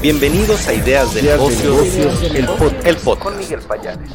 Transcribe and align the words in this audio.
Bienvenidos 0.00 0.68
a 0.68 0.74
Ideas 0.74 1.12
de 1.12 1.22
Negocios, 1.22 2.22
el, 2.22 2.46
podcast. 2.46 3.20
Con 3.20 3.36
Miguel 3.36 3.58
Payares. 3.62 4.08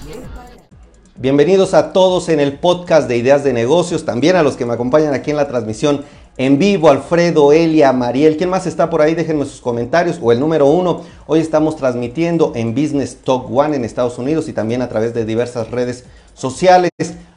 Bienvenidos 1.18 1.74
a 1.74 1.92
todos 1.92 2.30
en 2.30 2.40
el 2.40 2.58
podcast 2.58 3.10
de 3.10 3.18
Ideas 3.18 3.44
de 3.44 3.52
Negocios, 3.52 4.06
también 4.06 4.38
a 4.38 4.44
los 4.44 4.56
que 4.56 4.66
me 4.66 4.76
acompañan 4.76 5.14
aquí 5.14 5.32
en 5.32 5.36
la 5.36 5.50
transmisión 5.50 6.06
en 6.38 6.58
vivo, 6.58 6.90
Alfredo, 6.90 7.52
Elia, 7.52 7.92
Mariel. 7.92 8.38
¿Quién 8.38 8.50
más 8.50 8.66
está 8.66 8.90
por 8.90 9.02
ahí? 9.02 9.14
Déjenme 9.14 9.44
sus 9.44 9.60
comentarios. 9.60 10.20
O 10.22 10.32
el 10.32 10.40
número 10.40 10.68
uno. 10.68 11.02
Hoy 11.28 11.42
estamos 11.42 11.76
transmitiendo 11.76 12.54
en 12.56 12.74
Business 12.74 13.18
Talk 13.22 13.52
One 13.52 13.76
en 13.76 13.84
Estados 13.84 14.18
Unidos 14.18 14.48
y 14.48 14.54
también 14.54 14.82
a 14.82 14.88
través 14.88 15.14
de 15.14 15.26
diversas 15.26 15.70
redes 15.70 16.06
sociales. 16.34 16.92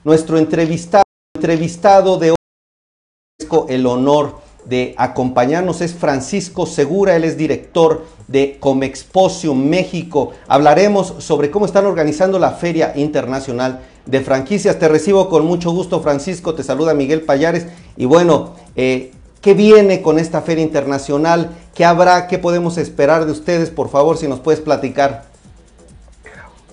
Nuestro 0.05 0.39
entrevistado, 0.39 1.03
entrevistado 1.35 2.17
de 2.17 2.31
hoy, 2.31 2.37
el 3.69 3.87
honor 3.87 4.47
de 4.67 4.95
acompañarnos 4.99 5.81
es 5.81 5.95
Francisco 5.95 6.67
Segura, 6.67 7.17
él 7.17 7.25
es 7.25 7.37
director 7.37 8.05
de 8.29 8.59
Comexposio 8.59 9.55
México. 9.55 10.33
Hablaremos 10.49 11.15
sobre 11.19 11.51
cómo 11.51 11.67
están 11.67 11.87
organizando 11.87 12.39
la 12.39 12.53
Feria 12.53 12.93
Internacional 12.97 13.81
de 14.05 14.21
Franquicias. 14.21 14.79
Te 14.79 14.89
recibo 14.89 15.29
con 15.29 15.47
mucho 15.47 15.71
gusto, 15.71 16.01
Francisco. 16.01 16.55
Te 16.55 16.63
saluda 16.63 16.95
Miguel 16.95 17.23
Payares. 17.23 17.67
Y 17.97 18.05
bueno, 18.05 18.55
eh, 18.75 19.13
¿qué 19.41 19.55
viene 19.55 20.03
con 20.03 20.19
esta 20.19 20.43
Feria 20.43 20.65
Internacional? 20.65 21.51
¿Qué 21.75 21.85
habrá? 21.85 22.27
¿Qué 22.27 22.39
podemos 22.39 22.79
esperar 22.79 23.27
de 23.27 23.33
ustedes? 23.33 23.71
Por 23.71 23.89
favor, 23.89 24.17
si 24.17 24.29
nos 24.29 24.41
puedes 24.41 24.61
platicar. 24.61 25.25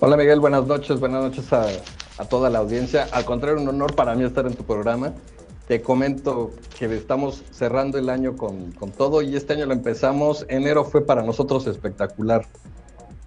Hola 0.00 0.16
Miguel, 0.16 0.40
buenas 0.40 0.66
noches. 0.66 0.98
Buenas 0.98 1.22
noches 1.22 1.52
a, 1.52 1.66
a 2.18 2.24
toda 2.24 2.50
la 2.50 2.58
audiencia. 2.58 3.08
Al 3.12 3.24
contrario, 3.24 3.60
un 3.60 3.68
honor 3.68 3.94
para 3.94 4.14
mí 4.14 4.24
estar 4.24 4.46
en 4.46 4.54
tu 4.54 4.64
programa. 4.64 5.12
Te 5.66 5.80
comento 5.80 6.50
que 6.78 6.84
estamos 6.94 7.42
cerrando 7.50 7.96
el 7.96 8.10
año 8.10 8.36
con, 8.36 8.72
todo 8.96 9.22
y 9.22 9.34
este 9.34 9.54
año 9.54 9.64
lo 9.64 9.72
empezamos. 9.72 10.44
Enero 10.48 10.84
fue 10.84 11.06
para 11.06 11.22
nosotros 11.22 11.66
espectacular. 11.66 12.46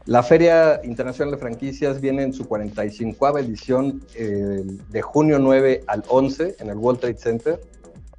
La 0.05 0.21
Feria 0.21 0.79
Internacional 0.83 1.33
de 1.33 1.39
Franquicias 1.39 1.99
viene 1.99 2.23
en 2.23 2.33
su 2.33 2.47
45 2.47 3.39
edición 3.39 4.03
eh, 4.15 4.63
de 4.89 5.01
junio 5.01 5.39
9 5.39 5.83
al 5.87 6.03
11 6.07 6.57
en 6.59 6.69
el 6.69 6.77
World 6.77 6.99
Trade 6.99 7.17
Center. 7.17 7.61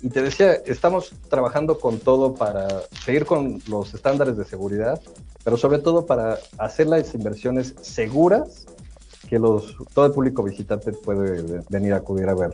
Y 0.02 0.08
te 0.10 0.22
decía, 0.22 0.52
estamos 0.66 1.12
trabajando 1.28 1.78
con 1.78 1.98
todo 1.98 2.34
para 2.34 2.66
seguir 3.04 3.24
con 3.24 3.60
los 3.68 3.94
estándares 3.94 4.36
de 4.36 4.44
seguridad, 4.44 5.00
pero 5.44 5.56
sobre 5.56 5.78
todo 5.78 6.06
para 6.06 6.38
hacer 6.58 6.88
las 6.88 7.14
inversiones 7.14 7.74
seguras 7.82 8.66
que 9.28 9.38
los, 9.38 9.76
todo 9.94 10.06
el 10.06 10.12
público 10.12 10.42
visitante 10.42 10.92
puede 10.92 11.62
venir 11.68 11.92
a 11.94 11.98
acudir 11.98 12.28
a 12.28 12.34
ver. 12.34 12.50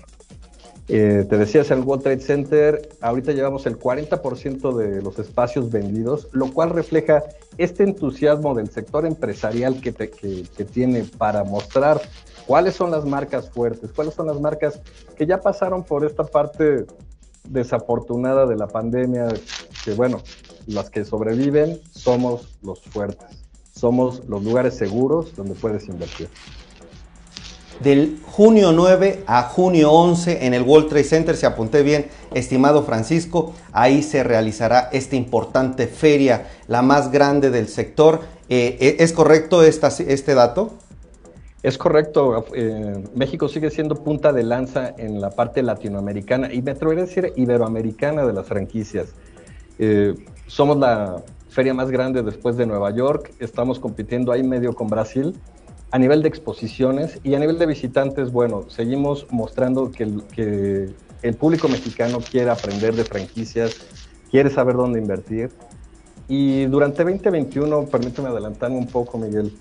Eh, 0.86 1.24
te 1.28 1.38
decías, 1.38 1.70
el 1.70 1.80
World 1.80 2.02
Trade 2.02 2.20
Center, 2.20 2.88
ahorita 3.00 3.32
llevamos 3.32 3.64
el 3.64 3.78
40% 3.78 4.76
de 4.76 5.00
los 5.00 5.18
espacios 5.18 5.70
vendidos, 5.70 6.28
lo 6.32 6.52
cual 6.52 6.70
refleja 6.70 7.24
este 7.56 7.84
entusiasmo 7.84 8.54
del 8.54 8.68
sector 8.68 9.06
empresarial 9.06 9.80
que, 9.80 9.94
que, 9.94 10.64
tiene 10.64 11.04
para 11.16 11.42
mostrar 11.42 12.02
cuáles 12.46 12.74
son 12.74 12.90
las 12.90 13.06
marcas 13.06 13.48
fuertes, 13.48 13.92
cuáles 13.92 14.12
son 14.12 14.26
las 14.26 14.38
marcas 14.38 14.82
que 15.16 15.24
ya 15.24 15.40
pasaron 15.40 15.84
por 15.84 16.04
esta 16.04 16.24
parte 16.24 16.84
desafortunada 17.48 18.46
de 18.46 18.56
la 18.56 18.66
pandemia, 18.66 19.28
que 19.84 19.94
bueno, 19.94 20.20
las 20.66 20.90
que 20.90 21.06
sobreviven 21.06 21.80
somos 21.92 22.58
los 22.62 22.82
fuertes, 22.82 23.42
somos 23.74 24.22
los 24.28 24.44
lugares 24.44 24.74
seguros 24.74 25.34
donde 25.34 25.54
puedes 25.54 25.88
invertir 25.88 26.28
del 27.80 28.18
junio 28.24 28.72
9 28.72 29.24
a 29.26 29.42
junio 29.42 29.92
11 29.92 30.46
en 30.46 30.54
el 30.54 30.62
World 30.62 30.88
Trade 30.88 31.04
Center, 31.04 31.36
se 31.36 31.46
apunté 31.46 31.82
bien, 31.82 32.06
estimado 32.32 32.82
Francisco, 32.82 33.52
ahí 33.72 34.02
se 34.02 34.22
realizará 34.22 34.88
esta 34.92 35.16
importante 35.16 35.86
feria, 35.86 36.46
la 36.66 36.82
más 36.82 37.10
grande 37.10 37.50
del 37.50 37.68
sector. 37.68 38.20
Eh, 38.48 38.76
eh, 38.80 38.96
¿Es 38.98 39.12
correcto 39.12 39.62
este 39.62 40.34
dato? 40.34 40.74
Es 41.62 41.78
correcto, 41.78 42.44
eh, 42.54 43.02
México 43.14 43.48
sigue 43.48 43.70
siendo 43.70 43.94
punta 43.94 44.32
de 44.32 44.42
lanza 44.42 44.94
en 44.98 45.20
la 45.20 45.30
parte 45.30 45.62
latinoamericana 45.62 46.52
y 46.52 46.60
me 46.60 46.72
atrevería 46.72 47.04
a 47.04 47.06
decir 47.06 47.32
iberoamericana 47.36 48.26
de 48.26 48.32
las 48.32 48.46
franquicias. 48.46 49.14
somos 50.46 50.76
la 50.76 51.22
feria 51.48 51.72
más 51.72 51.90
grande 51.90 52.22
después 52.22 52.56
de 52.56 52.66
Nueva 52.66 52.90
York, 52.90 53.32
estamos 53.38 53.78
compitiendo 53.78 54.30
ahí 54.30 54.42
medio 54.42 54.74
con 54.74 54.88
Brasil 54.88 55.34
a 55.94 55.98
nivel 55.98 56.22
de 56.22 56.28
exposiciones 56.28 57.20
y 57.22 57.36
a 57.36 57.38
nivel 57.38 57.56
de 57.56 57.66
visitantes, 57.66 58.32
bueno, 58.32 58.68
seguimos 58.68 59.28
mostrando 59.30 59.92
que 59.92 60.02
el, 61.22 61.34
público 61.36 61.68
mexicano 61.68 62.18
quiere 62.18 62.50
aprender 62.50 62.96
de 62.96 63.04
franquicias, 63.04 63.76
quiere 64.28 64.50
saber 64.50 64.74
dónde 64.74 64.98
invertir. 64.98 65.52
Y 66.26 66.64
durante 66.64 67.04
2021, 67.04 67.86
permíteme 67.86 68.30
adelantarme 68.30 68.76
un 68.76 68.88
poco, 68.88 69.18
Miguel, 69.18 69.56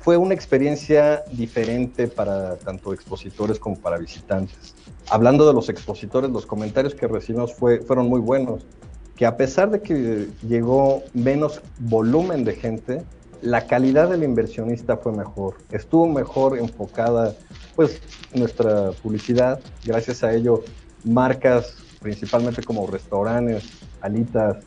fue 0.00 0.16
una 0.16 0.34
experiencia 0.34 1.22
diferente 1.30 2.08
para 2.08 2.56
tanto 2.56 2.92
expositores 2.92 3.60
como 3.60 3.78
para 3.78 3.98
visitantes. 3.98 4.74
Hablando 5.10 5.46
de 5.46 5.54
los 5.54 5.68
expositores, 5.68 6.28
los 6.28 6.44
comentarios 6.44 6.92
que 6.92 7.06
recibimos 7.06 7.54
fue, 7.54 7.82
fueron 7.82 8.08
muy 8.08 8.18
buenos, 8.18 8.66
que 9.14 9.26
a 9.26 9.36
pesar 9.36 9.70
de 9.70 9.80
que 9.80 10.26
llegó 10.42 11.04
menos 11.14 11.62
volumen 11.78 12.42
de 12.42 12.56
gente, 12.56 13.04
la 13.42 13.66
calidad 13.66 14.08
del 14.08 14.22
inversionista 14.22 14.96
fue 14.96 15.12
mejor, 15.12 15.56
estuvo 15.70 16.08
mejor 16.08 16.58
enfocada 16.58 17.34
pues 17.74 18.00
nuestra 18.34 18.92
publicidad, 19.02 19.60
gracias 19.84 20.22
a 20.22 20.32
ello 20.32 20.62
marcas 21.04 21.76
principalmente 22.00 22.62
como 22.62 22.86
restaurantes, 22.86 23.64
alitas, 24.00 24.58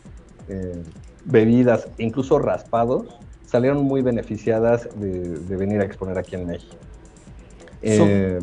eh, 0.47 0.83
bebidas, 1.25 1.87
incluso 1.97 2.39
raspados, 2.39 3.07
salieron 3.45 3.83
muy 3.83 4.01
beneficiadas 4.01 4.87
de, 4.95 5.55
venir 5.55 5.81
a 5.81 5.85
exponer 5.85 6.17
aquí 6.17 6.35
en 6.35 6.47
México. 6.47 6.75
Eh, 7.81 8.39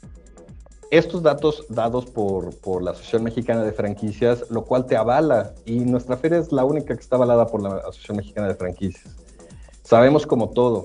Estos 0.91 1.23
datos 1.23 1.65
dados 1.69 2.07
por, 2.07 2.55
por, 2.61 2.83
la 2.83 2.91
Asociación 2.91 3.25
Mexicana 3.25 3.63
de 3.63 3.73
Franquicias, 3.73 4.51
lo 4.51 4.65
cual 4.65 4.87
te 4.87 4.97
avala, 4.97 5.55
y 5.65 5.81
nuestra 5.81 6.17
feria 6.17 6.39
es 6.39 6.51
la 6.51 6.65
única 6.65 6.95
que 6.95 7.01
está 7.01 7.17
avalada 7.17 7.47
por 7.47 7.63
la 7.63 7.77
Asociación 7.77 8.19
Mexicana 8.19 8.49
de 8.49 8.55
Franquicias. 8.55 9.17
Sabemos 9.83 10.27
como 10.27 10.51
todo, 10.51 10.85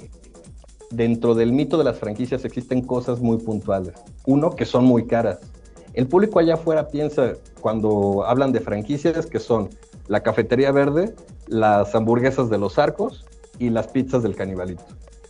dentro 0.94 1.34
del 1.34 1.52
mito 1.52 1.78
de 1.78 1.84
las 1.84 1.98
franquicias 1.98 2.46
existen 2.46 2.82
cosas 2.82 3.20
muy 3.20 3.38
puntuales. 3.38 3.94
Uno, 4.26 4.52
que 4.52 4.66
son 4.66 4.86
muy 4.86 5.06
caras. 5.08 5.40
El 5.94 6.08
público 6.08 6.40
allá 6.40 6.56
afuera 6.56 6.88
piensa 6.88 7.34
cuando 7.62 8.24
hablan 8.26 8.52
de 8.52 8.60
franquicias 8.60 9.26
que 9.26 9.40
son 9.40 9.70
la 10.08 10.22
cafetería 10.22 10.72
verde, 10.72 11.14
las 11.48 11.94
hamburguesas 11.96 12.50
de 12.50 12.58
los 12.58 12.78
arcos 12.80 13.26
y 13.60 13.70
las 13.70 13.88
pizzas 13.88 14.24
del 14.24 14.36
canibalito. 14.36 14.84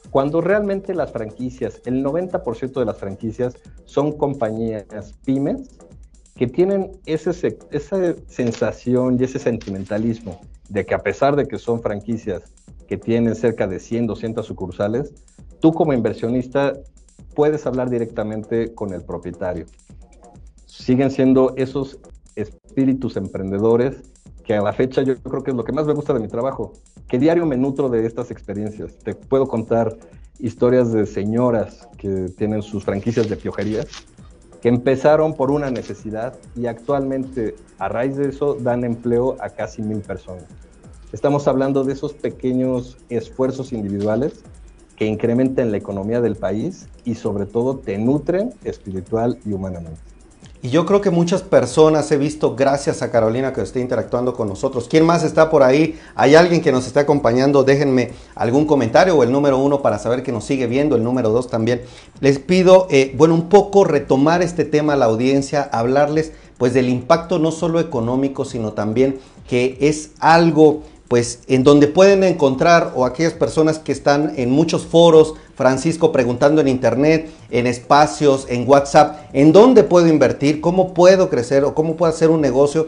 Cuando 0.09 0.41
realmente 0.41 0.93
las 0.93 1.11
franquicias, 1.11 1.81
el 1.85 2.03
90% 2.03 2.73
de 2.73 2.85
las 2.85 2.97
franquicias 2.97 3.55
son 3.85 4.11
compañías 4.11 4.85
pymes 5.25 5.69
que 6.35 6.47
tienen 6.47 6.91
esa 7.05 7.33
sensación 8.27 9.17
y 9.19 9.23
ese 9.23 9.39
sentimentalismo 9.39 10.41
de 10.69 10.85
que 10.85 10.93
a 10.93 10.99
pesar 10.99 11.35
de 11.35 11.47
que 11.47 11.57
son 11.57 11.81
franquicias 11.81 12.43
que 12.87 12.97
tienen 12.97 13.35
cerca 13.35 13.67
de 13.67 13.79
100, 13.79 14.07
200 14.07 14.45
sucursales, 14.45 15.13
tú 15.63 15.71
como 15.71 15.93
inversionista 15.93 16.73
puedes 17.35 17.65
hablar 17.65 17.89
directamente 17.89 18.75
con 18.75 18.93
el 18.93 19.01
propietario. 19.01 19.65
Siguen 20.65 21.09
siendo 21.09 21.53
esos 21.55 21.99
espíritus 22.35 23.15
emprendedores 23.15 23.95
que 24.43 24.55
a 24.55 24.61
la 24.61 24.73
fecha 24.73 25.03
yo 25.03 25.15
creo 25.19 25.41
que 25.41 25.51
es 25.51 25.55
lo 25.55 25.63
que 25.63 25.71
más 25.71 25.85
me 25.85 25.93
gusta 25.93 26.13
de 26.13 26.19
mi 26.19 26.27
trabajo, 26.27 26.73
que 27.07 27.17
diario 27.17 27.45
me 27.45 27.55
nutro 27.55 27.87
de 27.87 28.05
estas 28.05 28.29
experiencias. 28.29 28.93
Te 29.05 29.15
puedo 29.15 29.47
contar 29.47 29.95
historias 30.37 30.91
de 30.91 31.05
señoras 31.05 31.87
que 31.97 32.25
tienen 32.37 32.61
sus 32.61 32.83
franquicias 32.83 33.29
de 33.29 33.37
piojerías, 33.37 33.87
que 34.61 34.67
empezaron 34.67 35.33
por 35.33 35.49
una 35.49 35.71
necesidad 35.71 36.37
y 36.57 36.65
actualmente 36.65 37.55
a 37.79 37.87
raíz 37.87 38.17
de 38.17 38.27
eso 38.27 38.55
dan 38.55 38.83
empleo 38.83 39.37
a 39.39 39.47
casi 39.47 39.81
mil 39.81 40.01
personas. 40.01 40.43
Estamos 41.13 41.47
hablando 41.47 41.85
de 41.85 41.93
esos 41.93 42.11
pequeños 42.11 42.97
esfuerzos 43.07 43.71
individuales 43.71 44.43
que 45.03 45.09
incrementan 45.09 45.69
la 45.69 45.75
economía 45.75 46.21
del 46.21 46.37
país 46.37 46.87
y 47.03 47.15
sobre 47.15 47.45
todo 47.45 47.75
te 47.75 47.97
nutren 47.97 48.53
espiritual 48.63 49.37
y 49.45 49.51
humanamente. 49.51 49.99
Y 50.61 50.69
yo 50.69 50.85
creo 50.85 51.01
que 51.01 51.09
muchas 51.09 51.41
personas 51.41 52.09
he 52.13 52.15
visto, 52.15 52.55
gracias 52.55 53.01
a 53.01 53.11
Carolina 53.11 53.51
que 53.51 53.59
esté 53.59 53.81
interactuando 53.81 54.33
con 54.33 54.47
nosotros. 54.47 54.87
¿Quién 54.89 55.05
más 55.05 55.25
está 55.25 55.49
por 55.49 55.61
ahí? 55.61 55.99
¿Hay 56.15 56.35
alguien 56.35 56.61
que 56.61 56.71
nos 56.71 56.87
está 56.87 57.01
acompañando? 57.01 57.65
Déjenme 57.65 58.11
algún 58.33 58.65
comentario 58.65 59.17
o 59.17 59.23
el 59.23 59.31
número 59.33 59.57
uno 59.57 59.81
para 59.81 59.99
saber 59.99 60.23
que 60.23 60.31
nos 60.31 60.45
sigue 60.45 60.67
viendo, 60.67 60.95
el 60.95 61.03
número 61.03 61.31
dos 61.31 61.49
también. 61.49 61.81
Les 62.21 62.39
pido, 62.39 62.87
eh, 62.89 63.13
bueno, 63.17 63.33
un 63.33 63.49
poco 63.49 63.83
retomar 63.83 64.41
este 64.41 64.63
tema 64.63 64.93
a 64.93 64.95
la 64.95 65.05
audiencia, 65.05 65.63
hablarles 65.63 66.31
pues 66.57 66.73
del 66.73 66.87
impacto 66.87 67.39
no 67.39 67.51
solo 67.51 67.81
económico, 67.81 68.45
sino 68.45 68.71
también 68.71 69.19
que 69.49 69.77
es 69.81 70.11
algo 70.19 70.83
pues 71.13 71.41
en 71.47 71.63
donde 71.63 71.85
pueden 71.85 72.23
encontrar 72.23 72.93
o 72.95 73.05
aquellas 73.05 73.33
personas 73.33 73.77
que 73.77 73.91
están 73.91 74.33
en 74.35 74.49
muchos 74.49 74.83
foros, 74.83 75.35
Francisco 75.53 76.11
preguntando 76.11 76.59
en 76.59 76.67
internet, 76.67 77.29
en 77.51 77.67
espacios, 77.67 78.47
en 78.49 78.67
WhatsApp, 78.67 79.27
¿en 79.31 79.51
dónde 79.51 79.83
puedo 79.83 80.07
invertir? 80.07 80.59
¿Cómo 80.59 80.95
puedo 80.95 81.29
crecer 81.29 81.65
o 81.65 81.75
cómo 81.75 81.97
puedo 81.97 82.11
hacer 82.11 82.31
un 82.31 82.41
negocio? 82.41 82.87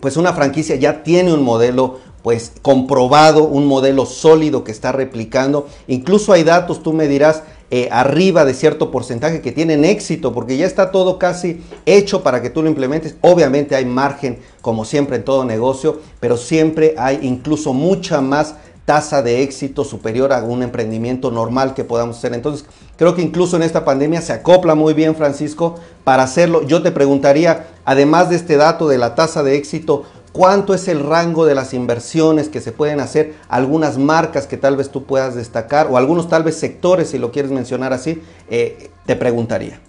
Pues 0.00 0.16
una 0.16 0.34
franquicia 0.34 0.76
ya 0.76 1.02
tiene 1.02 1.34
un 1.34 1.42
modelo 1.42 1.98
pues 2.22 2.52
comprobado, 2.62 3.44
un 3.44 3.66
modelo 3.66 4.06
sólido 4.06 4.64
que 4.64 4.72
está 4.72 4.92
replicando. 4.92 5.66
Incluso 5.86 6.32
hay 6.32 6.44
datos, 6.44 6.82
tú 6.82 6.92
me 6.92 7.08
dirás, 7.08 7.42
eh, 7.70 7.88
arriba 7.92 8.46
de 8.46 8.54
cierto 8.54 8.90
porcentaje 8.90 9.42
que 9.42 9.52
tienen 9.52 9.84
éxito, 9.84 10.32
porque 10.32 10.56
ya 10.56 10.66
está 10.66 10.90
todo 10.90 11.18
casi 11.18 11.60
hecho 11.84 12.22
para 12.22 12.40
que 12.40 12.50
tú 12.50 12.62
lo 12.62 12.68
implementes. 12.68 13.16
Obviamente 13.20 13.76
hay 13.76 13.84
margen, 13.84 14.38
como 14.62 14.84
siempre 14.84 15.16
en 15.16 15.24
todo 15.24 15.44
negocio, 15.44 16.00
pero 16.18 16.36
siempre 16.36 16.94
hay 16.96 17.20
incluso 17.22 17.74
mucha 17.74 18.20
más 18.22 18.54
tasa 18.88 19.20
de 19.20 19.42
éxito 19.42 19.84
superior 19.84 20.32
a 20.32 20.42
un 20.42 20.62
emprendimiento 20.62 21.30
normal 21.30 21.74
que 21.74 21.84
podamos 21.84 22.16
hacer. 22.16 22.32
Entonces, 22.32 22.64
creo 22.96 23.14
que 23.14 23.20
incluso 23.20 23.56
en 23.56 23.62
esta 23.62 23.84
pandemia 23.84 24.22
se 24.22 24.32
acopla 24.32 24.74
muy 24.74 24.94
bien, 24.94 25.14
Francisco, 25.14 25.74
para 26.04 26.22
hacerlo. 26.22 26.62
Yo 26.66 26.80
te 26.80 26.90
preguntaría, 26.90 27.66
además 27.84 28.30
de 28.30 28.36
este 28.36 28.56
dato 28.56 28.88
de 28.88 28.96
la 28.96 29.14
tasa 29.14 29.42
de 29.42 29.56
éxito, 29.56 30.04
¿cuánto 30.32 30.74
es 30.74 30.88
el 30.88 31.00
rango 31.00 31.46
de 31.46 31.54
las 31.54 31.74
inversiones 31.74 32.48
que 32.48 32.60
se 32.60 32.72
pueden 32.72 33.00
hacer? 33.00 33.34
Algunas 33.48 33.98
marcas 33.98 34.46
que 34.46 34.56
tal 34.56 34.76
vez 34.76 34.90
tú 34.90 35.04
puedas 35.04 35.34
destacar 35.34 35.88
o 35.90 35.96
algunos 35.96 36.28
tal 36.28 36.42
vez 36.42 36.56
sectores, 36.56 37.10
si 37.10 37.18
lo 37.18 37.30
quieres 37.30 37.50
mencionar 37.50 37.92
así, 37.92 38.22
eh, 38.50 38.90
te 39.06 39.16
preguntaría. 39.16 39.80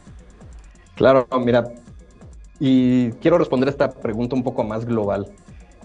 Claro, 0.95 1.27
mira, 1.39 1.71
y 2.59 3.11
quiero 3.13 3.37
responder 3.37 3.69
esta 3.69 3.89
pregunta 3.89 4.35
un 4.35 4.43
poco 4.43 4.63
más 4.63 4.85
global. 4.85 5.27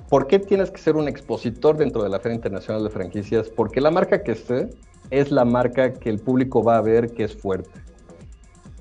¿Por 0.08 0.26
qué 0.26 0.38
tienes 0.38 0.70
que 0.70 0.78
ser 0.78 0.96
un 0.96 1.08
expositor 1.08 1.76
dentro 1.76 2.02
de 2.02 2.08
la 2.08 2.20
Feria 2.20 2.36
Internacional 2.36 2.84
de 2.84 2.90
Franquicias? 2.90 3.48
Porque 3.48 3.80
la 3.80 3.90
marca 3.90 4.22
que 4.22 4.32
esté 4.32 4.70
es 5.10 5.30
la 5.30 5.44
marca 5.44 5.92
que 5.92 6.10
el 6.10 6.18
público 6.18 6.62
va 6.62 6.76
a 6.76 6.80
ver 6.80 7.12
que 7.12 7.24
es 7.24 7.36
fuerte. 7.36 7.70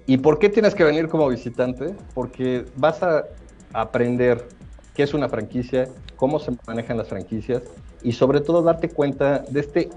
¿Y 0.05 0.17
por 0.17 0.37
qué 0.37 0.49
tienes 0.49 0.75
que 0.75 0.83
venir 0.83 1.07
como 1.07 1.27
visitante? 1.27 1.95
Porque 2.13 2.65
vas 2.75 3.01
a 3.03 3.23
aprender 3.71 4.47
qué 4.93 5.03
es 5.03 5.13
una 5.13 5.29
franquicia, 5.29 5.89
cómo 6.15 6.39
se 6.39 6.51
manejan 6.67 6.97
las 6.97 7.07
franquicias 7.07 7.63
y 8.01 8.13
sobre 8.13 8.41
todo 8.41 8.61
darte 8.61 8.89
cuenta 8.89 9.39
de 9.39 9.59
este, 9.59 9.89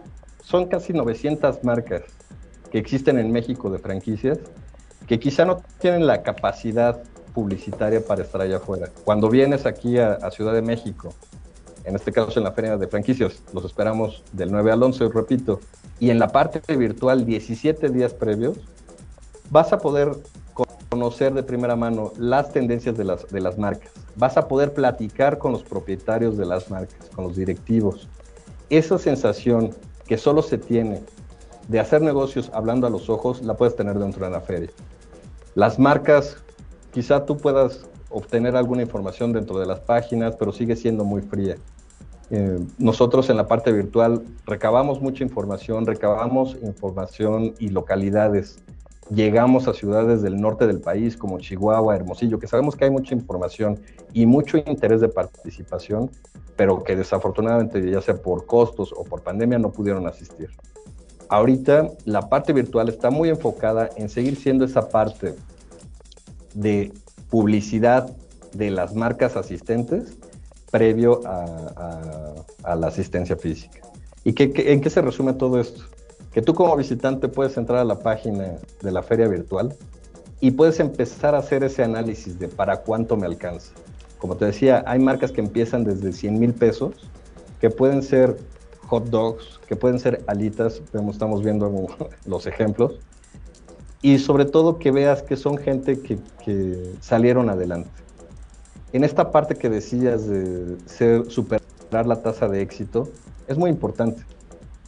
son 0.43 0.67
casi 0.67 0.93
900 0.93 1.65
marcas 1.65 2.03
que 2.71 2.79
existen 2.79 3.19
en 3.19 3.33
México 3.33 3.71
de 3.71 3.79
franquicias 3.79 4.39
que 5.07 5.19
quizá 5.19 5.45
no 5.45 5.63
tienen 5.79 6.07
la 6.07 6.23
capacidad 6.23 7.03
publicitaria 7.35 8.05
para 8.05 8.23
estar 8.23 8.41
allá 8.41 8.57
afuera. 8.57 8.89
Cuando 9.05 9.29
vienes 9.29 9.67
aquí 9.67 9.99
a, 9.99 10.31
Ciudad 10.31 10.53
de 10.53 10.63
México, 10.63 11.13
en 11.85 11.95
este 11.95 12.11
caso 12.11 12.41
en 12.41 12.45
la 12.45 12.53
Feria 12.53 12.77
de 12.77 12.89
Franquicias, 12.89 13.43
los 13.53 13.65
esperamos 13.65 14.25
del 14.33 14.51
9 14.51 14.73
al 14.73 14.83
11, 14.83 15.09
repito, 15.09 15.61
y 16.01 16.11
en 16.11 16.19
la 16.19 16.29
parte 16.29 16.61
virtual 16.77 17.25
17 17.25 17.91
días 17.91 18.15
previos, 18.15 18.59
vas 19.51 19.73
a 19.73 19.79
poder 19.79 20.17
conocer 20.89 21.35
de 21.35 21.43
primera 21.43 21.77
mano 21.77 22.13
las 22.17 22.53
tendencias 22.53 22.97
de 22.97 23.05
las, 23.05 23.29
de 23.29 23.41
las 23.41 23.59
marcas, 23.59 23.93
vas 24.17 24.37
a 24.37 24.49
poder 24.49 24.73
platicar 24.73 25.39
con 25.39 25.53
los 25.53 25.63
propietarios 25.63 26.37
de 26.37 26.47
las 26.47 26.71
marcas, 26.71 27.09
con 27.15 27.25
los 27.25 27.37
directivos. 27.37 28.09
Esa 28.71 28.99
sensación 28.99 29.71
que 30.07 30.17
solo 30.17 30.43
se 30.43 30.59
tiene 30.59 31.03
de 31.69 31.81
hacer 31.81 32.01
negocios 32.01 32.51
hablando 32.55 32.87
a 32.87 32.91
los 32.91 33.09
ojos, 33.11 33.43
la 33.43 33.55
puedes 33.55 33.77
tener 33.77 33.99
dentro 33.99 34.25
de 34.25 34.31
la 34.31 34.41
feria. 34.41 34.71
Las 35.55 35.79
marcas 35.79 36.37
quizá 36.93 37.25
tú 37.25 37.37
puedas 37.37 37.87
obtener 38.11 38.57
alguna 38.57 38.83
información 38.83 39.33
dentro 39.33 39.59
de 39.59 39.67
las 39.67 39.81
páginas, 39.81 40.37
pero 40.37 40.53
sigue 40.53 40.77
siendo 40.77 41.05
muy 41.05 41.23
fría. 41.23 41.57
Eh, 42.31 42.59
nosotros 42.79 43.31
en 43.31 43.37
la 43.37 43.47
parte 43.47 43.73
virtual 43.73 44.25
recabamos 44.47 45.01
mucha 45.01 45.23
información, 45.23 45.87
recabamos 45.87 46.57
información 46.63 47.55
y 47.59 47.69
localidades. 47.69 48.59
Llegamos 49.11 49.69
a 49.69 49.73
ciudades 49.73 50.23
del 50.23 50.41
norte 50.41 50.67
del 50.67 50.81
país 50.81 51.17
como 51.17 51.39
Chihuahua, 51.39 51.95
Hermosillo, 51.95 52.41
que 52.41 52.49
sabemos 52.49 52.75
que 52.75 52.87
hay 52.87 52.91
mucha 52.91 53.15
información 53.15 53.79
y 54.13 54.27
mucho 54.27 54.59
interés 54.59 55.01
de 55.01 55.09
participación, 55.09 56.11
pero 56.57 56.83
que 56.83 56.97
desafortunadamente, 56.97 57.89
ya 57.89 58.01
sea 58.01 58.17
por 58.17 58.47
costos 58.47 58.93
o 58.97 59.05
por 59.05 59.23
pandemia, 59.23 59.59
no 59.59 59.71
pudieron 59.71 60.09
asistir. 60.09 60.51
Ahorita 61.29 61.91
la 62.05 62.29
parte 62.29 62.53
virtual 62.53 62.89
está 62.89 63.11
muy 63.11 63.29
enfocada 63.29 63.91
en 63.97 64.09
seguir 64.09 64.37
siendo 64.37 64.65
esa 64.65 64.89
parte 64.89 65.35
de 66.55 66.93
publicidad 67.31 68.11
de 68.55 68.71
las 68.71 68.95
marcas 68.95 69.37
asistentes 69.37 70.17
previo 70.71 71.21
a, 71.25 72.35
la 72.75 72.87
asistencia 72.89 73.37
física. 73.37 73.81
¿Y 74.25 74.33
qué, 74.33 74.53
en 74.73 74.81
qué 74.81 74.91
se 74.91 75.01
resume 75.01 75.33
todo 75.35 75.61
esto? 75.61 75.85
Que 76.37 76.43
tú 76.43 76.53
como 76.53 76.77
visitante 76.77 77.29
puedes 77.29 77.57
entrar 77.57 77.79
a 77.79 77.85
la 77.85 77.99
página 77.99 78.59
de 78.83 78.93
la 78.93 79.03
feria 79.03 79.27
virtual 79.27 79.75
y 80.39 80.51
puedes 80.51 80.81
empezar 80.81 81.35
a 81.35 81.39
hacer 81.39 81.65
ese 81.65 81.83
análisis 81.83 82.39
de 82.39 82.47
para 82.47 82.83
cuánto 82.83 83.17
me 83.17 83.25
alcanza. 83.25 83.73
Como 84.19 84.37
te 84.37 84.45
decía, 84.45 84.85
hay 84.87 84.99
marcas 84.99 85.33
que 85.33 85.41
empiezan 85.41 85.85
desde 85.85 86.13
100 86.13 86.39
mil 86.39 86.53
pesos, 86.53 87.09
que 87.59 87.71
pueden 87.71 88.03
ser 88.03 88.37
hot 88.87 89.07
dogs, 89.07 89.59
que 89.67 89.77
pueden 89.77 89.99
ser 89.99 90.25
alitas, 90.27 90.83
estamos 91.11 91.43
viendo 91.43 91.73
los 92.27 92.47
ejemplos, 92.47 92.99
y 94.03 94.19
sobre 94.19 94.45
todo 94.45 94.79
que 94.79 94.91
veas 94.91 95.23
que 95.23 95.39
son 95.39 95.57
gente 95.57 96.03
que, 96.03 96.19
salieron 97.01 97.49
adelante. 97.49 97.89
En 98.93 99.05
esta 99.05 99.31
parte 99.33 99.55
que 99.55 99.71
decías 99.71 100.29
de 100.29 100.77
ser, 100.85 101.31
superar 101.31 102.07
la 102.07 102.21
tasa 102.21 102.47
de 102.47 102.61
éxito, 102.61 103.09
es 103.49 103.57
muy 103.57 103.71
importante. 103.71 104.36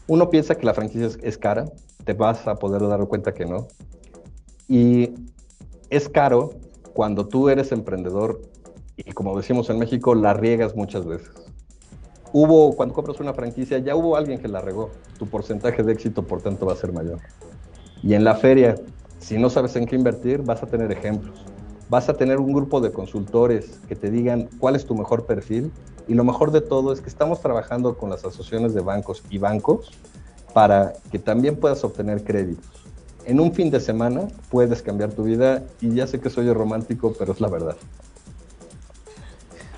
Uno 0.09 0.31
piensa 0.31 0.57
que 0.57 0.67
la 0.67 0.75
franquicia 0.75 1.11
es, 1.23 1.39
cara, 1.39 1.67
te 2.05 2.15
vas 2.15 2.47
a 2.49 2.57
poder 2.57 2.87
dar 2.89 3.07
cuenta 3.07 3.35
que 3.35 3.45
no. 3.45 3.69
Y 4.67 5.11
es 5.91 6.09
caro 6.09 6.55
cuando 6.95 7.29
tú 7.29 7.49
eres 7.49 7.73
emprendedor 7.73 8.41
y 8.97 9.13
como 9.13 9.37
decimos 9.37 9.71
en 9.71 9.79
México, 9.79 10.15
la 10.15 10.35
riegas 10.35 10.75
muchas 10.75 11.07
veces. 11.07 11.31
Hubo, 12.33 12.75
cuando 12.75 12.95
compras 12.95 13.21
una 13.21 13.33
franquicia, 13.33 13.79
ya 13.79 13.95
hubo 13.95 14.17
alguien 14.17 14.41
que 14.41 14.49
la 14.49 14.61
regó. 14.61 14.91
Tu 15.19 15.27
porcentaje 15.27 15.83
de 15.83 15.93
éxito, 15.93 16.27
por 16.27 16.43
tanto, 16.43 16.67
va 16.67 16.73
a 16.73 16.77
ser 16.77 16.93
mayor. 16.93 17.21
Y 18.03 18.15
en 18.15 18.25
la 18.25 18.35
feria, 18.35 18.75
si 19.19 19.39
no 19.39 19.51
sabes 19.51 19.77
en 19.77 19.87
qué 19.87 19.95
invertir, 19.95 20.43
vas 20.43 20.63
a 20.63 20.67
tener 20.67 20.91
ejemplos. 20.91 21.45
Vas 21.89 22.09
a 22.09 22.15
tener 22.15 22.39
un 22.39 22.53
grupo 22.53 22.81
de 22.81 22.93
consultores 22.93 23.81
que 23.89 23.97
te 23.97 24.11
digan 24.11 24.49
cuál 24.59 24.77
es 24.77 24.85
tu 24.85 24.95
mejor 24.95 25.25
perfil. 25.25 25.73
Y 26.07 26.15
lo 26.15 26.25
mejor 26.25 26.53
de 26.53 26.61
todo 26.61 26.93
es 26.93 27.01
que 27.01 27.09
estamos 27.09 27.41
trabajando 27.41 27.97
con 27.97 28.11
las 28.11 28.25
asociaciones 28.25 28.75
de 28.75 28.81
bancos 28.81 29.23
y 29.31 29.39
bancos 29.39 29.91
para 30.53 30.95
que 31.11 31.19
también 31.19 31.57
puedas 31.57 31.85
obtener 31.85 32.25
créditos. 32.25 32.67
En 33.25 33.41
un 33.41 33.53
fin 33.53 33.71
de 33.71 33.81
semana 33.81 34.29
puedes 34.51 34.83
cambiar 34.83 35.13
tu 35.13 35.25
vida 35.25 35.65
y 35.81 35.95
ya 35.95 36.07
sé 36.07 36.21
que 36.21 36.31
soy 36.31 36.51
romántico, 36.53 37.15
pero 37.19 37.33
es 37.33 37.41
la 37.41 37.49
verdad. 37.49 37.77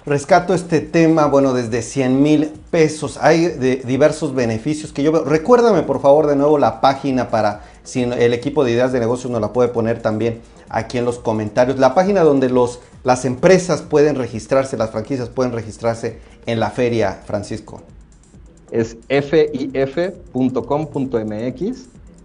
Rescato 0.07 0.55
este 0.55 0.81
tema, 0.81 1.27
bueno, 1.27 1.53
desde 1.53 1.83
100 1.83 2.23
mil 2.23 2.53
pesos. 2.71 3.19
Hay 3.21 3.49
diversos 3.85 4.35
beneficios 4.35 4.93
que 4.93 5.03
yo 5.03 5.13
veo. 5.13 5.25
Recuérdame, 5.25 5.83
por 5.83 6.01
favor, 6.01 6.27
de 6.27 6.37
nuevo 6.37 6.59
la 6.59 6.81
página 6.81 7.29
para 7.29 7.63
si 7.83 8.03
el 8.03 8.33
equipo 8.33 8.65
de 8.65 8.73
ideas 8.73 8.93
de 8.93 9.01
negocios 9.01 9.31
nos 9.31 9.41
la 9.41 9.53
puede 9.53 9.69
poner 9.69 10.01
también 10.01 10.41
aquí 10.71 10.97
en 10.97 11.05
los 11.05 11.19
comentarios. 11.19 11.79
La 11.79 11.95
página 11.95 12.23
donde 12.23 12.49
los, 12.49 12.81
las 13.05 13.27
empresas 13.27 13.83
pueden 13.83 14.17
registrarse, 14.17 14.79
las 14.79 14.91
franquicias 14.91 15.29
pueden 15.29 15.53
registrarse 15.53 16.21
en 16.47 16.59
la 16.61 16.71
feria, 16.71 17.21
Francisco. 17.27 17.83
Es 18.71 18.97
fif.com.mx. 19.09 20.31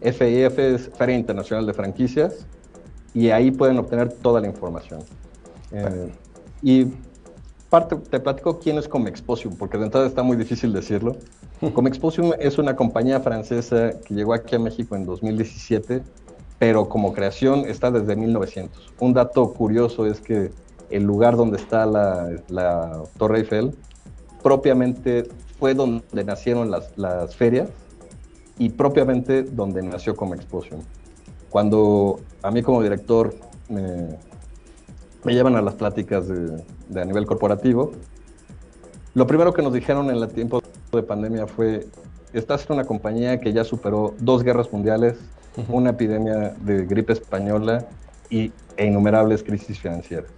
FIF 0.02 0.60
es 0.60 0.92
Feria 0.96 1.16
Internacional 1.16 1.66
de 1.66 1.74
Franquicias 1.74 2.46
y 3.16 3.32
ahí 3.32 3.50
pueden 3.50 3.80
obtener 3.80 4.14
toda 4.14 4.40
la 4.40 4.48
información. 4.48 5.02
Eh, 5.72 6.12
y 6.62 6.86
parte, 7.72 7.96
te 7.96 8.20
platico 8.20 8.60
quién 8.60 8.78
es 8.78 8.88
Comexposium, 8.88 9.56
porque 9.56 9.80
de 9.80 9.86
entrada 9.86 10.06
está 10.06 10.22
muy 10.22 10.38
difícil 10.38 10.72
decirlo. 10.72 11.18
Comexposium 11.74 12.34
es 12.40 12.60
una 12.60 12.76
compañía 12.76 13.20
francesa 13.22 13.94
que 14.06 14.14
llegó 14.14 14.34
aquí 14.34 14.56
a 14.56 14.60
México 14.60 14.96
en 14.96 15.06
2017, 15.06 16.04
pero 16.60 16.88
como 16.90 17.14
creación 17.14 17.66
está 17.66 17.92
desde 17.92 18.16
1900. 18.16 18.94
Un 19.00 19.14
dato 19.14 19.54
curioso 19.54 20.06
es 20.06 20.20
que 20.22 20.52
el 20.90 21.04
lugar 21.04 21.36
donde 21.36 21.58
está 21.58 21.86
la, 21.86 23.04
Torre 23.18 23.40
Eiffel 23.40 23.76
propiamente 24.42 25.28
fue 25.60 25.74
donde 25.74 26.24
nacieron 26.24 26.70
las, 26.72 26.98
las 26.98 27.36
ferias 27.36 27.70
y 28.58 28.70
propiamente 28.70 29.44
donde 29.44 29.82
nació 29.82 30.16
Comexposium. 30.16 30.82
Cuando 31.50 32.20
a 32.42 32.52
mí 32.52 32.62
como 32.62 32.82
director 32.82 33.34
me, 33.70 34.18
me 35.24 35.34
llevan 35.34 35.56
a 35.56 35.62
las 35.62 35.74
pláticas 35.76 36.28
de, 36.28 37.02
a 37.02 37.06
nivel 37.06 37.26
corporativo, 37.26 37.92
lo 39.14 39.28
primero 39.28 39.54
que 39.54 39.62
nos 39.62 39.74
dijeron 39.74 40.10
en 40.10 40.18
el 40.18 40.28
tiempo 40.30 40.62
de 40.92 41.04
pandemia 41.04 41.48
fue, 41.48 41.88
estás 42.34 42.66
en 42.70 42.74
una 42.76 42.86
compañía 42.86 43.40
que 43.40 43.52
ya 43.52 43.64
superó 43.64 44.14
dos 44.20 44.44
guerras 44.44 44.72
mundiales, 44.72 45.18
una 45.70 45.92
epidemia 45.92 46.56
de 46.62 46.86
gripe 46.86 47.14
española 47.14 47.86
y, 48.30 48.52
e 48.78 48.86
innumerables 48.86 49.44
crisis 49.44 49.80
financieras. 49.80 50.30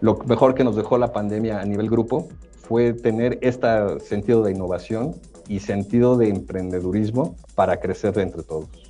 Lo 0.00 0.16
mejor 0.26 0.54
que 0.54 0.64
nos 0.64 0.76
dejó 0.76 0.96
la 0.98 1.12
pandemia 1.12 1.60
a 1.60 1.64
nivel 1.64 1.90
grupo 1.90 2.28
fue 2.62 2.92
tener 2.92 3.38
este 3.42 4.00
sentido 4.00 4.42
de 4.42 4.52
innovación 4.52 5.16
y 5.48 5.60
sentido 5.60 6.16
de 6.16 6.28
emprendedurismo 6.28 7.36
para 7.54 7.80
crecer 7.80 8.18
entre 8.18 8.42
todos. 8.42 8.87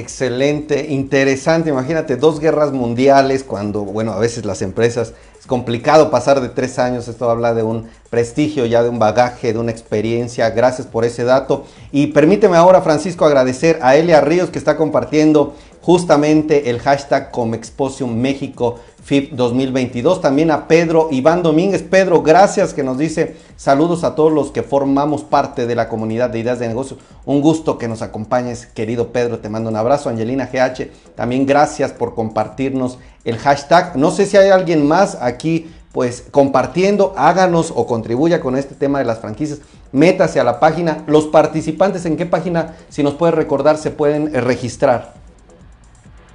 Excelente, 0.00 0.86
interesante. 0.88 1.68
Imagínate, 1.68 2.16
dos 2.16 2.40
guerras 2.40 2.72
mundiales, 2.72 3.44
cuando, 3.44 3.82
bueno, 3.82 4.12
a 4.12 4.18
veces 4.18 4.46
las 4.46 4.62
empresas, 4.62 5.12
es 5.38 5.46
complicado 5.46 6.10
pasar 6.10 6.40
de 6.40 6.48
tres 6.48 6.78
años, 6.78 7.06
esto 7.06 7.28
habla 7.28 7.52
de 7.52 7.62
un 7.62 7.86
prestigio, 8.08 8.64
ya 8.64 8.82
de 8.82 8.88
un 8.88 8.98
bagaje, 8.98 9.52
de 9.52 9.58
una 9.58 9.72
experiencia. 9.72 10.48
Gracias 10.48 10.86
por 10.86 11.04
ese 11.04 11.24
dato. 11.24 11.66
Y 11.92 12.08
permíteme 12.08 12.56
ahora, 12.56 12.80
Francisco, 12.80 13.26
agradecer 13.26 13.78
a 13.82 13.94
Elia 13.94 14.22
Ríos 14.22 14.48
que 14.48 14.58
está 14.58 14.78
compartiendo 14.78 15.54
justamente 15.82 16.70
el 16.70 16.78
hashtag 16.78 17.30
Comexposium 17.30 18.14
México 18.14 18.80
FIP 19.02 19.32
2022. 19.32 20.20
También 20.20 20.50
a 20.50 20.68
Pedro 20.68 21.08
Iván 21.10 21.42
Domínguez. 21.42 21.82
Pedro, 21.82 22.22
gracias 22.22 22.74
que 22.74 22.82
nos 22.82 22.98
dice 22.98 23.36
saludos 23.56 24.04
a 24.04 24.14
todos 24.14 24.32
los 24.32 24.50
que 24.50 24.62
formamos 24.62 25.22
parte 25.22 25.66
de 25.66 25.74
la 25.74 25.88
comunidad 25.88 26.30
de 26.30 26.38
ideas 26.38 26.58
de 26.58 26.68
negocios. 26.68 27.00
Un 27.24 27.40
gusto 27.40 27.78
que 27.78 27.88
nos 27.88 28.02
acompañes, 28.02 28.66
querido 28.66 29.08
Pedro. 29.08 29.38
Te 29.38 29.48
mando 29.48 29.70
un 29.70 29.76
abrazo. 29.76 30.08
Angelina 30.08 30.50
GH, 30.52 31.14
también 31.14 31.46
gracias 31.46 31.92
por 31.92 32.14
compartirnos 32.14 32.98
el 33.24 33.38
hashtag. 33.38 33.96
No 33.96 34.10
sé 34.10 34.26
si 34.26 34.36
hay 34.36 34.50
alguien 34.50 34.86
más 34.86 35.18
aquí 35.20 35.70
pues 35.92 36.24
compartiendo, 36.30 37.14
háganos 37.16 37.72
o 37.74 37.86
contribuya 37.86 38.40
con 38.40 38.56
este 38.56 38.74
tema 38.74 39.00
de 39.00 39.04
las 39.04 39.18
franquicias. 39.18 39.60
Métase 39.92 40.38
a 40.38 40.44
la 40.44 40.60
página. 40.60 41.02
Los 41.06 41.26
participantes, 41.26 42.06
¿en 42.06 42.16
qué 42.16 42.26
página, 42.26 42.76
si 42.88 43.02
nos 43.02 43.14
puede 43.14 43.32
recordar, 43.32 43.76
se 43.76 43.90
pueden 43.90 44.34
eh, 44.34 44.40
registrar? 44.40 45.14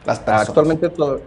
Las 0.06 0.22
Actualmente 0.28 0.90
todo, 0.90 1.22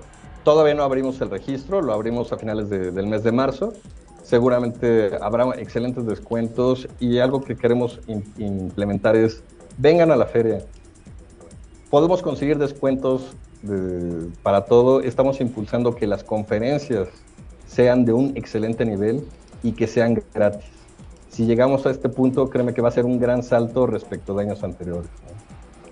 Todavía 0.48 0.72
no 0.72 0.82
abrimos 0.82 1.20
el 1.20 1.28
registro, 1.28 1.82
lo 1.82 1.92
abrimos 1.92 2.32
a 2.32 2.38
finales 2.38 2.70
del 2.70 3.06
mes 3.06 3.22
de 3.22 3.32
marzo. 3.32 3.74
Seguramente 4.22 5.10
habrá 5.20 5.44
excelentes 5.58 6.06
descuentos 6.06 6.88
y 6.98 7.18
algo 7.18 7.42
que 7.42 7.54
queremos 7.54 8.00
implementar 8.38 9.14
es, 9.14 9.42
vengan 9.76 10.10
a 10.10 10.16
la 10.16 10.24
feria. 10.24 10.64
Podemos 11.90 12.22
conseguir 12.22 12.56
descuentos 12.56 13.34
para 14.42 14.64
todo. 14.64 15.02
Estamos 15.02 15.38
impulsando 15.42 15.94
que 15.94 16.06
las 16.06 16.24
conferencias 16.24 17.08
sean 17.66 18.06
de 18.06 18.14
un 18.14 18.34
excelente 18.34 18.86
nivel 18.86 19.28
y 19.62 19.72
que 19.72 19.86
sean 19.86 20.22
gratis. 20.32 20.70
Si 21.28 21.44
llegamos 21.44 21.84
a 21.84 21.90
este 21.90 22.08
punto, 22.08 22.48
créeme 22.48 22.72
que 22.72 22.80
va 22.80 22.88
a 22.88 22.92
ser 22.92 23.04
un 23.04 23.20
gran 23.20 23.42
salto 23.42 23.86
respecto 23.86 24.34
de 24.34 24.44
años 24.44 24.64
anteriores. 24.64 25.10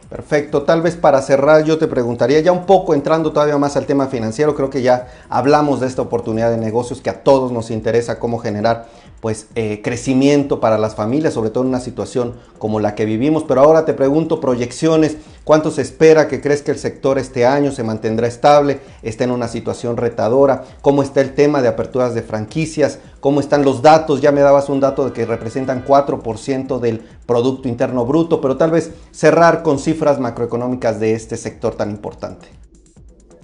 Perfecto, 0.09 0.63
tal 0.63 0.83
vez 0.83 0.95
para 0.95 1.21
cerrar 1.21 1.65
yo 1.65 1.79
te 1.79 1.89
preguntaría 1.89 2.39
ya 2.39 2.53
un 2.53 2.65
poco 2.65 2.95
entrando 2.95 3.33
todavía 3.33 3.59
más 3.59 3.77
al 3.77 3.87
tema 3.87 4.07
financiero, 4.07 4.55
creo 4.55 4.71
que 4.71 4.81
ya 4.81 5.09
hablamos 5.29 5.81
de 5.81 5.89
esta 5.89 6.03
oportunidad 6.03 6.51
de 6.51 6.59
negocios 6.59 7.01
que 7.01 7.11
a 7.11 7.25
todos 7.25 7.51
nos 7.51 7.73
interesa 7.73 8.21
cómo 8.21 8.39
generar 8.39 8.87
pues 9.21 9.49
eh, 9.57 9.81
crecimiento 9.83 10.61
para 10.61 10.79
las 10.79 10.95
familias, 10.95 11.35
sobre 11.35 11.51
todo 11.51 11.65
en 11.65 11.71
una 11.71 11.81
situación 11.81 12.35
como 12.59 12.79
la 12.79 12.95
que 12.95 13.05
vivimos, 13.05 13.43
pero 13.43 13.63
ahora 13.63 13.85
te 13.85 13.95
pregunto 13.95 14.41
proyecciones, 14.41 15.17
¿cuánto 15.47 15.71
se 15.71 15.81
espera 15.81 16.27
que 16.27 16.41
que 16.41 16.71
el 16.73 16.79
sector 16.79 17.21
este 17.21 17.47
año 17.47 17.71
se 17.71 17.85
mantendrá 17.85 18.27
estable, 18.27 18.81
está 19.03 19.23
en 19.23 19.31
una 19.31 19.47
situación 19.47 19.97
retadora? 19.97 20.65
¿Cómo 20.83 21.05
está 21.05 21.21
el 21.21 21.35
tema 21.35 21.63
de 21.63 21.69
aperturas 21.69 22.15
de 22.15 22.23
franquicias? 22.23 22.99
¿Cómo 23.21 23.39
están 23.39 23.65
los 23.65 23.81
datos? 23.81 24.21
Ya 24.21 24.33
me 24.33 24.41
dabas 24.41 24.69
un 24.69 24.81
dato 24.81 25.05
de 25.05 25.13
que 25.13 25.25
representan 25.25 25.85
4% 25.85 26.81
del 26.81 26.99
Producto 27.27 27.69
Interno 27.69 28.05
Bruto, 28.05 28.41
pero 28.41 28.57
tal 28.57 28.73
vez 28.73 28.91
cerrar 29.13 29.63
con 29.63 29.79
cifras 29.79 30.19
macroeconómicas 30.19 30.99
de 30.99 31.15
este 31.15 31.37
sector 31.37 31.77
tan 31.77 31.93
importante. 31.93 32.49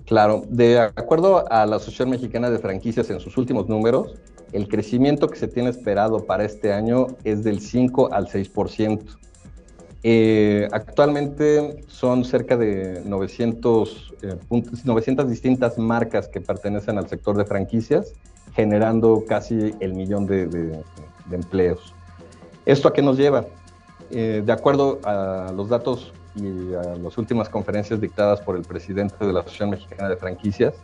Claro, 0.05 0.43
de 0.49 0.81
acuerdo 0.81 1.51
a 1.51 1.65
la 1.67 1.77
Asociación 1.77 2.11
Mexicana 2.11 2.51
de 2.51 2.59
Franquicias 2.59 3.09
en 3.11 3.21
sus 3.21 3.37
últimos 3.39 3.69
números, 3.69 4.17
el 4.53 4.67
crecimiento 4.67 5.29
que 5.29 5.39
se 5.39 5.47
tiene 5.47 5.71
esperado 5.71 6.27
para 6.27 6.45
este 6.45 6.73
año 6.73 7.07
es 7.23 7.45
del 7.45 7.61
5 7.61 8.13
al 8.13 8.27
6%. 8.27 9.22
Eh, 10.05 10.69
actualmente 10.73 11.85
son 11.87 12.25
cerca 12.25 12.57
de 12.57 13.03
900, 13.05 14.15
900 14.85 15.25
eh, 15.25 15.29
distintas 15.29 15.79
marcas 15.79 16.29
que 16.29 16.41
pertenecen 16.41 16.99
al 16.99 17.09
sector 17.09 17.37
de 17.37 17.45
franquicias, 17.45 18.15
generando 18.55 19.25
casi 19.27 19.75
el 19.81 19.95
millón 19.95 20.27
de 20.27 20.83
empleos. 21.31 21.95
¿Esto 22.65 22.89
a 22.89 22.93
qué 22.93 23.03
nos 23.03 23.17
lleva? 23.17 23.47
Eh, 24.11 24.43
de 24.45 24.53
acuerdo 24.53 25.01
a 25.05 25.51
los 25.55 25.69
datos 25.69 26.13
y 26.37 26.75
a 26.75 26.97
las 26.97 27.19
últimas 27.19 27.49
conferencias 27.49 28.01
dictadas 28.01 28.41
por 28.41 28.57
el 28.57 28.63
presidente 28.63 29.25
de 29.25 29.33
la 29.33 29.41
Asociación 29.41 29.71
Mexicana 29.71 30.09
de 30.09 30.17
Franquicias, 30.17 30.75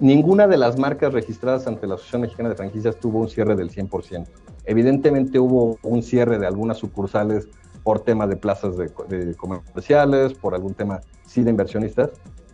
ninguna 0.00 0.48
de 0.48 0.56
las 0.56 0.78
marcas 0.78 1.12
registradas 1.12 1.66
ante 1.66 1.86
la 1.86 1.94
Asociación 1.94 2.22
Mexicana 2.22 2.48
de 2.48 2.54
Franquicias 2.56 2.96
tuvo 2.96 3.20
un 3.20 3.28
cierre 3.28 3.54
del 3.54 3.70
100%. 3.70 4.26
Evidentemente 4.64 5.38
hubo 5.38 5.78
un 5.82 6.02
cierre 6.02 6.38
de 6.38 6.46
algunas 6.46 6.78
sucursales 6.78 7.48
por 7.84 8.00
tema 8.00 8.26
de 8.26 8.36
plazas 8.36 8.76
de, 8.76 8.90
comerciales, 9.36 10.32
por 10.34 10.54
algún 10.54 10.74
tema 10.74 11.02
sí 11.26 11.44
de 11.44 11.50
inversionistas, 11.50 12.10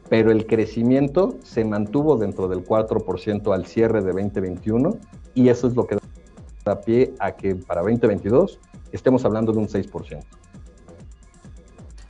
pero 0.09 0.33
el 0.33 0.47
crecimiento 0.47 1.37
se 1.45 1.65
mantuvo 1.65 2.17
dentro 2.17 2.49
del 2.49 2.67
4% 2.67 3.55
al 3.55 3.65
cierre 3.67 4.03
de 4.03 4.13
2021 4.13 4.97
y 5.35 5.49
eso 5.49 5.69
es 5.69 5.77
lo 5.77 5.87
que 5.87 5.97
da 6.65 6.81
pie 6.81 7.15
a 7.21 7.33
que 7.33 7.55
para 7.55 7.81
2022 7.81 8.59
estemos 8.93 9.25
hablando 9.25 9.53
de 9.53 9.59
un 9.61 9.69
6%. 9.69 10.23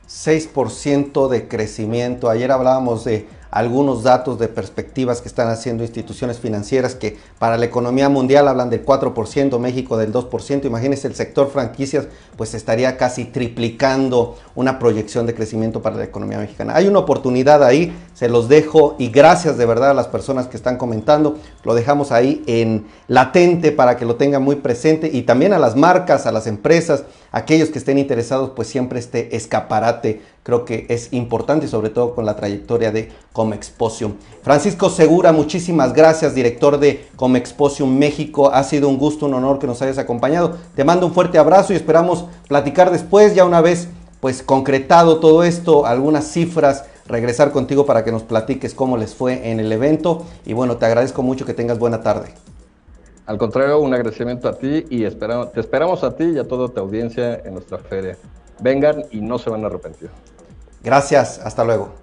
6% 0.07 1.29
de 1.29 1.47
crecimiento. 1.47 2.29
Ayer 2.29 2.51
hablábamos 2.51 3.05
de 3.05 3.27
algunos 3.51 4.03
datos 4.03 4.39
de 4.39 4.47
perspectivas 4.47 5.21
que 5.21 5.27
están 5.27 5.49
haciendo 5.49 5.83
instituciones 5.83 6.39
financieras 6.39 6.95
que 6.95 7.17
para 7.37 7.57
la 7.57 7.65
economía 7.65 8.07
mundial 8.07 8.47
hablan 8.47 8.69
del 8.69 8.85
4%, 8.85 9.59
México 9.59 9.97
del 9.97 10.13
2%. 10.13 10.65
Imagínense 10.65 11.07
el 11.07 11.15
sector 11.15 11.49
franquicias, 11.51 12.07
pues 12.37 12.53
estaría 12.53 12.97
casi 12.97 13.25
triplicando 13.25 14.37
una 14.55 14.79
proyección 14.79 15.25
de 15.25 15.35
crecimiento 15.35 15.81
para 15.81 15.97
la 15.97 16.05
economía 16.05 16.37
mexicana. 16.37 16.75
Hay 16.75 16.87
una 16.87 16.99
oportunidad 16.99 17.63
ahí, 17.63 17.93
se 18.13 18.29
los 18.29 18.47
dejo 18.47 18.95
y 18.97 19.09
gracias 19.09 19.57
de 19.57 19.65
verdad 19.65 19.91
a 19.91 19.93
las 19.93 20.07
personas 20.07 20.47
que 20.47 20.55
están 20.55 20.77
comentando. 20.77 21.37
Lo 21.63 21.75
dejamos 21.75 22.13
ahí 22.13 22.43
en 22.47 22.87
latente 23.07 23.73
para 23.73 23.97
que 23.97 24.05
lo 24.05 24.15
tengan 24.15 24.43
muy 24.43 24.55
presente 24.55 25.09
y 25.11 25.23
también 25.23 25.51
a 25.51 25.59
las 25.59 25.75
marcas, 25.75 26.25
a 26.25 26.31
las 26.31 26.47
empresas, 26.47 27.03
aquellos 27.31 27.69
que 27.69 27.79
estén 27.79 27.97
interesados, 27.97 28.51
pues 28.55 28.67
siempre 28.67 28.99
este 28.99 29.35
escaparate 29.35 30.21
creo 30.43 30.65
que 30.65 30.85
es 30.89 31.13
importante 31.13 31.67
sobre 31.67 31.89
todo 31.89 32.15
con 32.15 32.25
la 32.25 32.35
trayectoria 32.35 32.91
de 32.91 33.09
Comexposium. 33.33 34.13
Francisco 34.41 34.89
Segura, 34.89 35.31
muchísimas 35.31 35.93
gracias, 35.93 36.35
director 36.35 36.79
de 36.79 37.07
Comexposium 37.15 37.97
México. 37.97 38.51
Ha 38.53 38.63
sido 38.63 38.89
un 38.89 38.97
gusto, 38.97 39.27
un 39.27 39.35
honor 39.35 39.59
que 39.59 39.67
nos 39.67 39.81
hayas 39.81 39.97
acompañado. 39.97 40.57
Te 40.75 40.83
mando 40.83 41.05
un 41.05 41.13
fuerte 41.13 41.37
abrazo 41.37 41.73
y 41.73 41.75
esperamos 41.75 42.25
platicar 42.47 42.91
después, 42.91 43.35
ya 43.35 43.45
una 43.45 43.61
vez 43.61 43.87
pues 44.19 44.43
concretado 44.43 45.19
todo 45.19 45.43
esto, 45.43 45.87
algunas 45.87 46.25
cifras, 46.31 46.85
regresar 47.07 47.51
contigo 47.51 47.85
para 47.85 48.03
que 48.03 48.11
nos 48.11 48.21
platiques 48.21 48.75
cómo 48.75 48.95
les 48.95 49.15
fue 49.15 49.51
en 49.51 49.59
el 49.59 49.71
evento. 49.71 50.25
Y 50.45 50.53
bueno, 50.53 50.77
te 50.77 50.85
agradezco 50.85 51.23
mucho 51.23 51.45
que 51.45 51.55
tengas 51.55 51.79
buena 51.79 52.01
tarde. 52.01 52.33
Al 53.25 53.37
contrario, 53.37 53.79
un 53.79 53.93
agradecimiento 53.93 54.49
a 54.49 54.57
ti 54.57 54.85
y 54.89 55.03
esperamos, 55.03 55.51
te 55.51 55.59
esperamos 55.59 56.03
a 56.03 56.15
ti 56.15 56.25
y 56.25 56.39
a 56.39 56.47
toda 56.47 56.69
tu 56.69 56.79
audiencia 56.79 57.35
en 57.45 57.53
nuestra 57.53 57.77
feria. 57.77 58.17
Vengan 58.59 59.03
y 59.11 59.21
no 59.21 59.37
se 59.37 59.49
van 59.49 59.63
a 59.63 59.67
arrepentir. 59.67 60.09
Gracias, 60.83 61.39
hasta 61.39 61.63
luego. 61.63 62.00